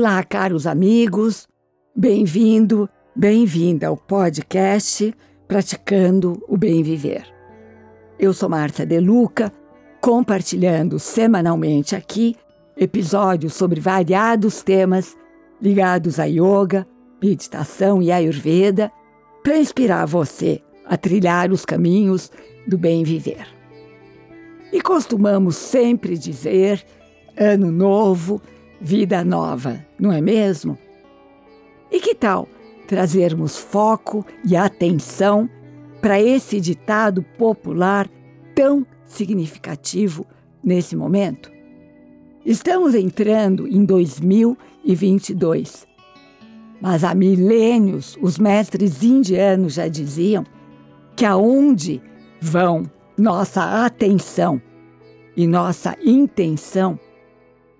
Olá, 0.00 0.24
caros 0.24 0.66
amigos, 0.66 1.46
bem-vindo, 1.94 2.88
bem-vinda 3.14 3.88
ao 3.88 3.98
podcast 3.98 5.14
Praticando 5.46 6.42
o 6.48 6.56
Bem 6.56 6.82
Viver. 6.82 7.26
Eu 8.18 8.32
sou 8.32 8.48
Márcia 8.48 8.86
Deluca, 8.86 9.52
compartilhando 10.00 10.98
semanalmente 10.98 11.94
aqui 11.94 12.34
episódios 12.78 13.52
sobre 13.52 13.78
variados 13.78 14.62
temas 14.62 15.18
ligados 15.60 16.18
a 16.18 16.24
yoga, 16.24 16.86
meditação 17.22 18.00
e 18.00 18.10
ayurveda 18.10 18.90
para 19.42 19.58
inspirar 19.58 20.06
você 20.06 20.62
a 20.86 20.96
trilhar 20.96 21.52
os 21.52 21.66
caminhos 21.66 22.32
do 22.66 22.78
bem 22.78 23.04
viver. 23.04 23.46
E 24.72 24.80
costumamos 24.80 25.56
sempre 25.56 26.16
dizer: 26.16 26.86
ano 27.36 27.70
novo, 27.70 28.40
vida 28.80 29.24
nova, 29.24 29.84
não 29.98 30.12
é 30.12 30.20
mesmo? 30.20 30.78
E 31.90 31.98
que 32.00 32.14
tal 32.14 32.48
trazermos 32.86 33.56
foco 33.56 34.24
e 34.44 34.54
atenção 34.56 35.50
para 36.00 36.20
esse 36.20 36.60
ditado 36.60 37.24
popular 37.36 38.08
tão 38.54 38.86
significativo 39.04 40.24
nesse 40.62 40.94
momento? 40.96 41.50
Estamos 42.44 42.94
entrando 42.94 43.66
em 43.68 43.84
2022. 43.84 45.88
Mas 46.80 47.04
há 47.04 47.14
milênios 47.14 48.16
os 48.22 48.38
mestres 48.38 49.02
indianos 49.02 49.74
já 49.74 49.86
diziam 49.86 50.46
que 51.14 51.26
aonde 51.26 52.00
vão 52.40 52.90
nossa 53.18 53.84
atenção 53.84 54.62
e 55.36 55.46
nossa 55.46 55.94
intenção, 56.02 56.98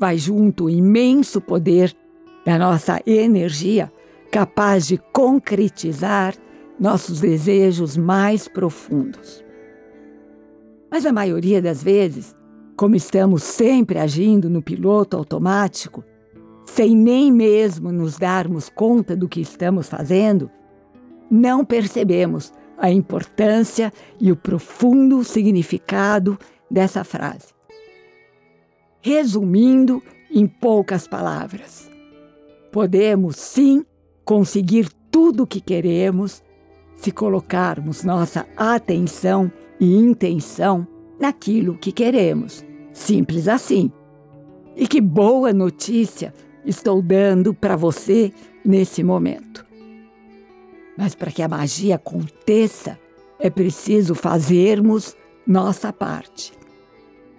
vai 0.00 0.16
junto 0.16 0.64
o 0.64 0.70
imenso 0.70 1.42
poder 1.42 1.94
da 2.46 2.58
nossa 2.58 3.02
energia 3.06 3.92
capaz 4.32 4.86
de 4.86 4.96
concretizar 5.12 6.34
nossos 6.78 7.20
desejos 7.20 7.98
mais 7.98 8.48
profundos. 8.48 9.44
Mas 10.90 11.04
a 11.04 11.12
maioria 11.12 11.60
das 11.60 11.82
vezes, 11.82 12.34
como 12.76 12.96
estamos 12.96 13.42
sempre 13.42 13.98
agindo 13.98 14.48
no 14.48 14.62
piloto 14.62 15.18
automático, 15.18 16.02
sem 16.64 16.96
nem 16.96 17.30
mesmo 17.30 17.92
nos 17.92 18.16
darmos 18.16 18.70
conta 18.70 19.14
do 19.14 19.28
que 19.28 19.42
estamos 19.42 19.86
fazendo, 19.86 20.50
não 21.30 21.62
percebemos 21.62 22.54
a 22.78 22.90
importância 22.90 23.92
e 24.18 24.32
o 24.32 24.36
profundo 24.36 25.22
significado 25.22 26.38
dessa 26.70 27.04
frase. 27.04 27.59
Resumindo 29.02 30.02
em 30.30 30.46
poucas 30.46 31.08
palavras, 31.08 31.90
podemos 32.70 33.36
sim 33.36 33.84
conseguir 34.24 34.90
tudo 35.10 35.44
o 35.44 35.46
que 35.46 35.60
queremos 35.60 36.42
se 36.96 37.10
colocarmos 37.10 38.04
nossa 38.04 38.46
atenção 38.54 39.50
e 39.80 39.96
intenção 39.96 40.86
naquilo 41.18 41.78
que 41.78 41.92
queremos. 41.92 42.62
Simples 42.92 43.48
assim. 43.48 43.90
E 44.76 44.86
que 44.86 45.00
boa 45.00 45.50
notícia 45.52 46.34
estou 46.64 47.00
dando 47.00 47.54
para 47.54 47.76
você 47.76 48.30
nesse 48.62 49.02
momento. 49.02 49.64
Mas 50.96 51.14
para 51.14 51.30
que 51.30 51.42
a 51.42 51.48
magia 51.48 51.96
aconteça, 51.96 52.98
é 53.38 53.48
preciso 53.48 54.14
fazermos 54.14 55.16
nossa 55.46 55.90
parte. 55.90 56.52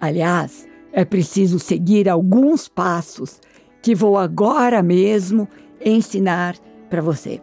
Aliás, 0.00 0.68
é 0.92 1.04
preciso 1.04 1.58
seguir 1.58 2.08
alguns 2.08 2.68
passos 2.68 3.40
que 3.80 3.94
vou 3.94 4.18
agora 4.18 4.82
mesmo 4.82 5.48
ensinar 5.84 6.56
para 6.90 7.00
você. 7.00 7.40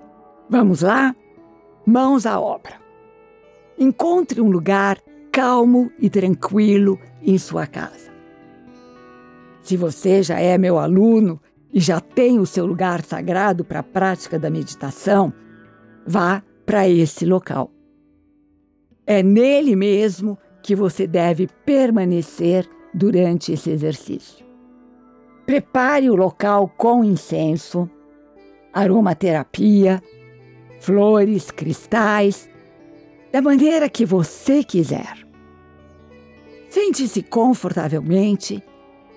Vamos 0.50 0.82
lá? 0.82 1.16
Mãos 1.86 2.26
à 2.26 2.40
obra. 2.40 2.76
Encontre 3.78 4.40
um 4.40 4.50
lugar 4.50 5.00
calmo 5.32 5.92
e 6.00 6.10
tranquilo 6.10 7.00
em 7.22 7.38
sua 7.38 7.66
casa. 7.66 8.10
Se 9.62 9.76
você 9.76 10.24
já 10.24 10.40
é 10.40 10.58
meu 10.58 10.78
aluno 10.78 11.40
e 11.74 11.80
já 11.80 12.00
tem 12.00 12.40
o 12.40 12.46
seu 12.46 12.66
lugar 12.66 13.04
sagrado 13.04 13.64
para 13.64 13.80
a 13.80 13.84
prática 13.84 14.40
da 14.40 14.50
meditação, 14.50 15.34
vá 16.06 16.44
para 16.66 16.88
esse 16.88 17.26
local. 17.26 17.72
É 19.06 19.24
nele 19.24 19.76
mesmo 19.76 20.38
que 20.62 20.76
você 20.76 21.08
deve 21.08 21.48
permanecer 21.66 22.70
durante 22.94 23.54
esse 23.54 23.70
exercício. 23.70 24.46
Prepare 25.46 26.10
o 26.10 26.16
local 26.16 26.72
com 26.78 27.04
incenso, 27.04 27.90
aromaterapia, 28.74 30.02
flores, 30.80 31.52
cristais, 31.52 32.50
da 33.32 33.42
maneira 33.42 33.90
que 33.90 34.06
você 34.06 34.64
quiser. 34.64 35.18
Sente-se 36.70 37.24
confortavelmente 37.24 38.64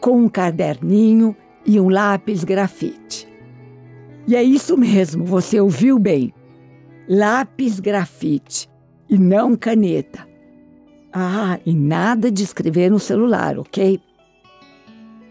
com 0.00 0.19
um 0.19 0.28
caderninho 0.28 1.37
e 1.66 1.78
um 1.78 1.88
lápis 1.88 2.44
grafite. 2.44 3.28
E 4.27 4.34
é 4.34 4.43
isso 4.43 4.77
mesmo, 4.77 5.25
você 5.25 5.61
ouviu 5.61 5.99
bem 5.99 6.32
lápis 7.09 7.81
grafite 7.81 8.69
e 9.09 9.19
não 9.19 9.56
caneta. 9.56 10.27
Ah, 11.12 11.59
e 11.67 11.75
nada 11.75 12.31
de 12.31 12.43
escrever 12.43 12.91
no 12.91 12.99
celular, 12.99 13.59
ok? 13.59 14.00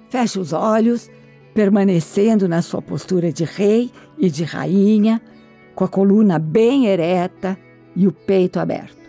Feche 0.09 0.39
os 0.39 0.53
olhos, 0.53 1.09
permanecendo 1.53 2.47
na 2.47 2.61
sua 2.61 2.81
postura 2.81 3.31
de 3.31 3.43
rei 3.43 3.91
e 4.17 4.29
de 4.29 4.43
rainha, 4.43 5.21
com 5.73 5.83
a 5.83 5.87
coluna 5.87 6.37
bem 6.37 6.85
ereta 6.85 7.57
e 7.95 8.07
o 8.07 8.11
peito 8.11 8.59
aberto. 8.59 9.01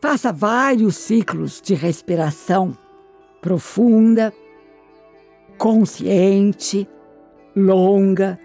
Faça 0.00 0.32
vários 0.32 0.96
ciclos 0.96 1.60
de 1.60 1.74
respiração 1.74 2.76
profunda, 3.40 4.32
consciente, 5.58 6.88
longa 7.56 8.38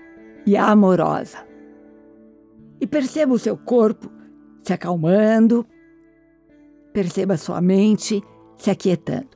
e 0.46 0.56
amorosa 0.58 1.52
e 2.82 2.88
perceba 2.88 3.32
o 3.32 3.40
seu 3.40 3.56
corpo 3.56 4.12
se 4.64 4.74
acalmando, 4.74 5.66
perceba 6.92 7.38
sua 7.38 7.62
mente 7.62 8.24
se 8.58 8.70
aquietando. 8.70 9.30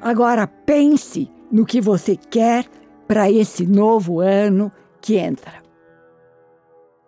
Agora 0.00 0.46
pense 0.46 1.30
no 1.50 1.66
que 1.66 1.80
você 1.80 2.16
quer 2.16 2.66
para 3.06 3.30
esse 3.30 3.66
novo 3.66 4.20
ano 4.20 4.72
que 5.00 5.16
entra. 5.16 5.62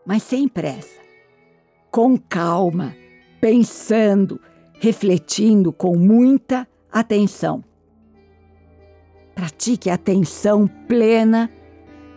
Mas 0.04 0.22
sem 0.24 0.48
pressa, 0.48 1.00
com 1.90 2.18
calma, 2.18 2.94
pensando, 3.40 4.40
refletindo 4.80 5.72
com 5.72 5.96
muita 5.96 6.66
atenção. 6.90 7.62
Pratique 9.34 9.88
atenção 9.88 10.66
plena 10.66 11.48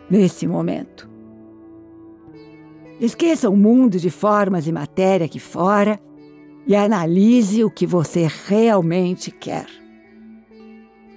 nesse 0.10 0.48
momento. 0.48 1.15
Esqueça 3.00 3.50
o 3.50 3.58
mundo 3.58 4.00
de 4.00 4.10
formas 4.10 4.68
e 4.68 4.72
matéria 4.72 5.26
aqui 5.26 5.40
fora 5.40 6.00
e 6.66 6.76
analise 6.76 7.64
o 7.64 7.70
que 7.70 7.86
você 7.86 8.28
realmente 8.48 9.32
quer. 9.32 9.68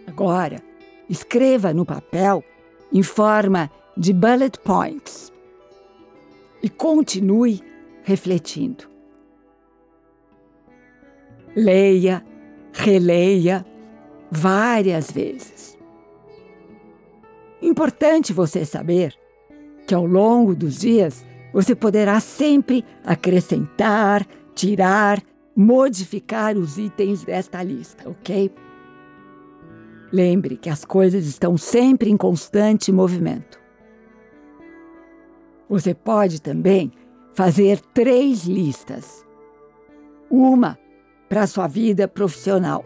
Agora, 0.06 0.60
escreva 1.08 1.72
no 1.72 1.86
papel 1.86 2.42
em 2.92 3.02
forma 3.02 3.70
de 3.96 4.12
bullet 4.12 4.58
points 4.58 5.32
e 6.62 6.68
continue 6.68 7.62
refletindo. 8.02 8.84
Leia, 11.54 12.24
releia 12.72 13.64
várias 14.30 15.10
vezes. 15.10 15.78
Importante 17.62 18.32
você 18.32 18.64
saber 18.64 19.14
que 19.86 19.94
ao 19.94 20.04
longo 20.04 20.54
dos 20.54 20.78
dias 20.78 21.24
você 21.52 21.74
poderá 21.74 22.20
sempre 22.20 22.84
acrescentar, 23.04 24.26
tirar, 24.54 25.22
modificar 25.56 26.56
os 26.56 26.78
itens 26.78 27.24
desta 27.24 27.62
lista, 27.62 28.08
ok? 28.08 28.52
Lembre 30.12 30.56
que 30.56 30.70
as 30.70 30.84
coisas 30.84 31.26
estão 31.26 31.56
sempre 31.56 32.10
em 32.10 32.16
constante 32.16 32.92
movimento. 32.92 33.58
Você 35.68 35.94
pode 35.94 36.40
também 36.40 36.92
fazer 37.34 37.80
três 37.92 38.44
listas. 38.44 39.24
Uma 40.30 40.78
para 41.28 41.46
sua 41.46 41.66
vida 41.66 42.08
profissional, 42.08 42.84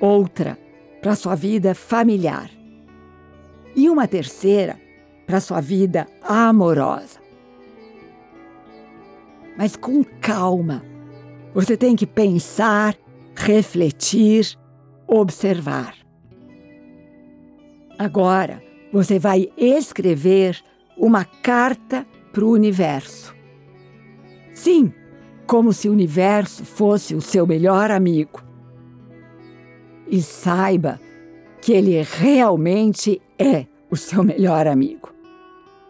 outra 0.00 0.58
para 1.00 1.14
sua 1.14 1.34
vida 1.34 1.74
familiar 1.74 2.50
e 3.74 3.88
uma 3.88 4.06
terceira 4.08 4.78
para 5.28 5.40
sua 5.40 5.60
vida 5.60 6.06
amorosa. 6.22 7.20
Mas 9.58 9.76
com 9.76 10.02
calma. 10.02 10.82
Você 11.52 11.76
tem 11.76 11.94
que 11.94 12.06
pensar, 12.06 12.96
refletir, 13.36 14.58
observar. 15.06 15.94
Agora 17.98 18.62
você 18.90 19.18
vai 19.18 19.50
escrever 19.54 20.58
uma 20.96 21.26
carta 21.26 22.06
para 22.32 22.44
o 22.44 22.50
universo. 22.50 23.36
Sim, 24.54 24.92
como 25.46 25.74
se 25.74 25.90
o 25.90 25.92
universo 25.92 26.64
fosse 26.64 27.14
o 27.14 27.20
seu 27.20 27.46
melhor 27.46 27.90
amigo. 27.90 28.42
E 30.06 30.22
saiba 30.22 30.98
que 31.60 31.72
ele 31.72 32.00
realmente 32.02 33.20
é 33.38 33.66
o 33.90 33.96
seu 33.96 34.22
melhor 34.24 34.66
amigo. 34.66 35.17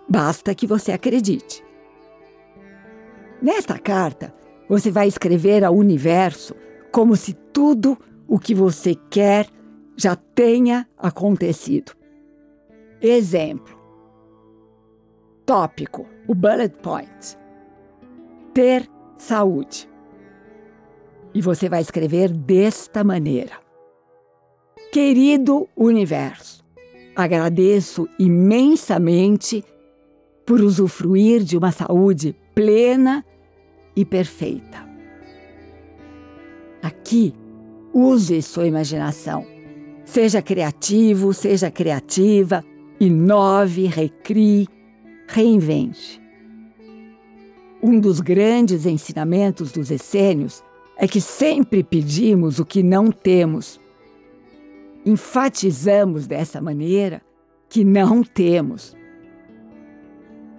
Basta 0.08 0.54
que 0.54 0.66
você 0.66 0.92
acredite. 0.92 1.62
Nesta 3.42 3.78
carta, 3.78 4.34
você 4.68 4.90
vai 4.90 5.06
escrever 5.06 5.64
ao 5.64 5.74
universo 5.74 6.54
como 6.90 7.14
se 7.14 7.34
tudo 7.34 7.96
o 8.26 8.38
que 8.38 8.54
você 8.54 8.94
quer 9.10 9.46
já 9.96 10.16
tenha 10.16 10.88
acontecido. 10.96 11.92
Exemplo. 13.00 13.78
Tópico, 15.44 16.06
o 16.26 16.34
bullet 16.34 16.74
point. 16.82 17.38
Ter 18.52 18.88
saúde. 19.16 19.88
E 21.34 21.40
você 21.40 21.68
vai 21.68 21.80
escrever 21.80 22.32
desta 22.32 23.04
maneira: 23.04 23.52
Querido 24.92 25.68
universo, 25.76 26.64
agradeço 27.14 28.08
imensamente 28.18 29.64
por 30.48 30.62
usufruir 30.62 31.44
de 31.44 31.58
uma 31.58 31.70
saúde 31.70 32.34
plena 32.54 33.22
e 33.94 34.02
perfeita. 34.02 34.88
Aqui, 36.82 37.34
use 37.92 38.40
sua 38.40 38.66
imaginação. 38.66 39.44
Seja 40.06 40.40
criativo, 40.40 41.34
seja 41.34 41.70
criativa, 41.70 42.64
inove, 42.98 43.84
recrie, 43.84 44.66
reinvente. 45.26 46.18
Um 47.82 48.00
dos 48.00 48.18
grandes 48.18 48.86
ensinamentos 48.86 49.70
dos 49.70 49.90
essênios 49.90 50.64
é 50.96 51.06
que 51.06 51.20
sempre 51.20 51.84
pedimos 51.84 52.58
o 52.58 52.64
que 52.64 52.82
não 52.82 53.12
temos. 53.12 53.78
Enfatizamos 55.04 56.26
dessa 56.26 56.58
maneira 56.58 57.20
que 57.68 57.84
não 57.84 58.22
temos. 58.22 58.96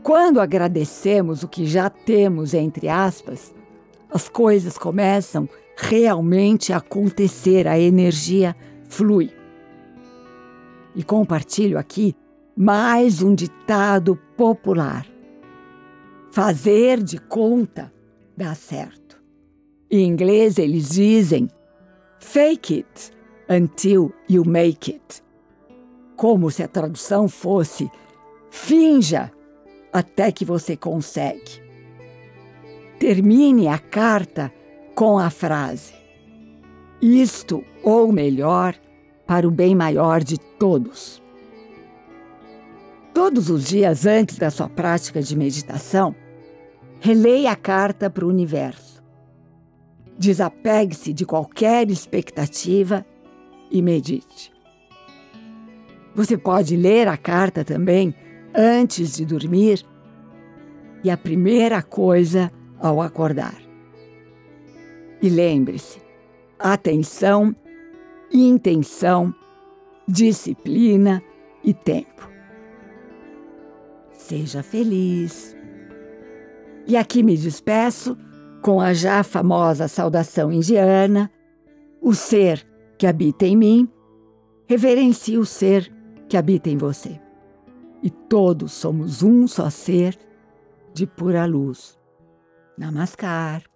Quando 0.03 0.39
agradecemos 0.39 1.43
o 1.43 1.47
que 1.47 1.65
já 1.65 1.89
temos, 1.89 2.53
entre 2.53 2.87
aspas, 2.87 3.53
as 4.09 4.29
coisas 4.29 4.77
começam 4.77 5.47
realmente 5.75 6.73
a 6.73 6.77
acontecer, 6.77 7.67
a 7.67 7.79
energia 7.79 8.55
flui. 8.87 9.31
E 10.95 11.03
compartilho 11.03 11.77
aqui 11.77 12.15
mais 12.55 13.21
um 13.21 13.35
ditado 13.35 14.15
popular. 14.35 15.05
Fazer 16.31 17.03
de 17.03 17.17
conta 17.19 17.93
dá 18.35 18.55
certo. 18.55 19.21
Em 19.91 20.07
inglês 20.07 20.57
eles 20.57 20.89
dizem 20.89 21.47
fake 22.19 22.79
it 22.79 23.11
until 23.49 24.13
you 24.29 24.43
make 24.45 24.91
it. 24.91 25.23
Como 26.15 26.51
se 26.51 26.63
a 26.63 26.67
tradução 26.67 27.27
fosse 27.27 27.89
finja 28.49 29.31
até 29.91 30.31
que 30.31 30.45
você 30.45 30.75
consegue. 30.75 31.61
Termine 32.99 33.67
a 33.67 33.77
carta 33.77 34.51
com 34.93 35.17
a 35.17 35.29
frase: 35.29 35.93
Isto, 37.01 37.63
ou 37.83 38.11
melhor, 38.11 38.75
para 39.25 39.47
o 39.47 39.51
bem 39.51 39.75
maior 39.75 40.23
de 40.23 40.37
todos. 40.37 41.21
Todos 43.13 43.49
os 43.49 43.65
dias 43.65 44.05
antes 44.05 44.37
da 44.37 44.49
sua 44.49 44.69
prática 44.69 45.21
de 45.21 45.35
meditação, 45.35 46.15
releia 46.99 47.51
a 47.51 47.55
carta 47.55 48.09
para 48.09 48.25
o 48.25 48.29
universo. 48.29 49.03
Desapegue-se 50.17 51.13
de 51.13 51.25
qualquer 51.25 51.89
expectativa 51.89 53.05
e 53.71 53.81
medite. 53.81 54.51
Você 56.13 56.37
pode 56.37 56.75
ler 56.75 57.07
a 57.07 57.15
carta 57.15 57.63
também 57.63 58.13
antes 58.55 59.15
de 59.15 59.25
dormir 59.25 59.85
e 61.03 61.09
a 61.09 61.17
primeira 61.17 61.81
coisa 61.81 62.51
ao 62.79 63.01
acordar. 63.01 63.55
E 65.21 65.29
lembre-se: 65.29 66.01
atenção, 66.57 67.55
intenção, 68.31 69.33
disciplina 70.07 71.21
e 71.63 71.73
tempo. 71.73 72.29
Seja 74.11 74.61
feliz. 74.63 75.55
E 76.87 76.95
aqui 76.97 77.23
me 77.23 77.37
despeço 77.37 78.17
com 78.61 78.81
a 78.81 78.93
já 78.93 79.23
famosa 79.23 79.87
saudação 79.87 80.51
indiana: 80.51 81.31
o 82.01 82.13
ser 82.13 82.65
que 82.97 83.07
habita 83.07 83.45
em 83.45 83.55
mim, 83.55 83.89
reverencie 84.67 85.37
o 85.37 85.45
ser 85.45 85.91
que 86.27 86.35
habita 86.35 86.69
em 86.69 86.77
você 86.77 87.19
e 88.01 88.09
todos 88.09 88.71
somos 88.71 89.23
um 89.23 89.47
só 89.47 89.69
ser 89.69 90.17
de 90.93 91.05
pura 91.05 91.45
luz. 91.45 91.97
Namaskar. 92.77 93.68